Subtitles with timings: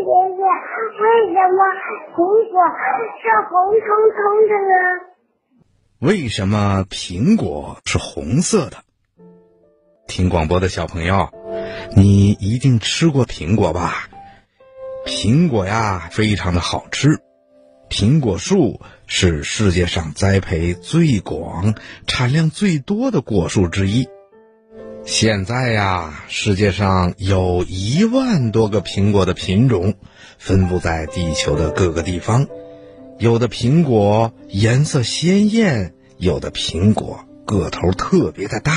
[0.00, 0.42] 姐姐，
[1.00, 1.60] 为什么
[2.14, 2.58] 苹果
[3.20, 3.48] 是红
[3.80, 4.72] 彤彤的呢？
[6.00, 8.78] 为什么苹果是红色的？
[10.06, 11.28] 听广播的小朋友，
[11.96, 14.08] 你一定吃过苹果吧？
[15.06, 17.20] 苹果呀，非常的好吃。
[17.88, 21.74] 苹果树是世界上栽培最广、
[22.06, 24.08] 产量最多的果树之一。
[25.04, 29.94] 现在呀，世界上有一万多个苹果的品种，
[30.38, 32.46] 分布在地球的各个地方。
[33.18, 38.72] 有的苹果颜色鲜艳，有的苹果个头特别的大，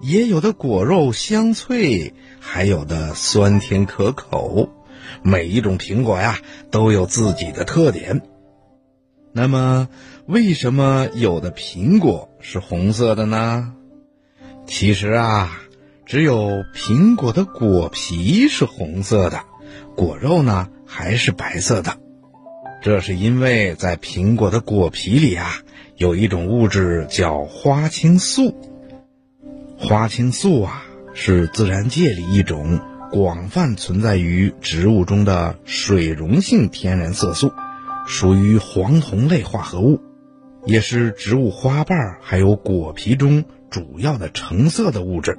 [0.00, 4.68] 也有的果肉香脆，还有的酸甜可口。
[5.22, 6.38] 每一种苹果呀，
[6.70, 8.22] 都有自己的特点。
[9.32, 9.88] 那么，
[10.26, 13.74] 为什么有的苹果是红色的呢？
[14.66, 15.60] 其实啊，
[16.06, 19.40] 只有苹果的果皮是红色的，
[19.96, 21.98] 果肉呢还是白色的。
[22.80, 25.46] 这是因为在苹果的果皮里啊，
[25.96, 28.56] 有一种物质叫花青素。
[29.78, 37.52] 花青素啊，是自然界里一种广泛存在于植物中的水溶性天然色素，
[38.06, 40.00] 属于黄酮类化合物，
[40.64, 43.44] 也是植物花瓣还有果皮中。
[43.72, 45.38] 主要的橙色的物质，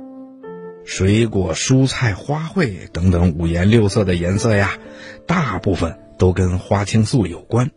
[0.83, 4.79] 水果、蔬菜、花卉等等五颜六色的颜色呀，
[5.27, 7.69] 大部分都跟花青素有关。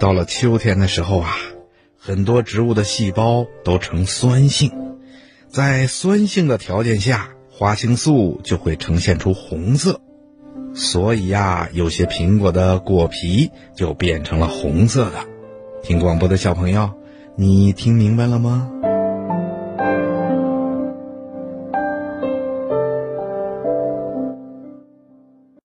[0.00, 1.36] 到了秋天的时候啊，
[1.96, 4.72] 很多植物的细胞都呈酸性，
[5.48, 10.00] 在酸性的条件下，花青素就会呈现出红色，
[10.74, 15.24] 所以呀，有些苹果的果皮就变成了红色的。
[15.84, 16.90] 听广播的小朋友，
[17.36, 18.72] 你听明白了吗？